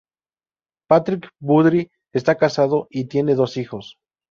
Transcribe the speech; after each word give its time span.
Patrick 0.89 1.29
Baudry 1.39 1.91
está 2.11 2.35
casado 2.35 2.87
y 2.89 3.05
tiene 3.05 3.35
dos 3.35 3.55
hijos. 3.57 3.97